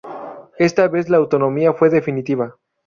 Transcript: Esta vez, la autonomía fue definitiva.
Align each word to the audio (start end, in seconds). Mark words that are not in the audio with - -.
Esta 0.57 0.87
vez, 0.87 1.09
la 1.11 1.17
autonomía 1.17 1.73
fue 1.73 1.91
definitiva. 1.91 2.57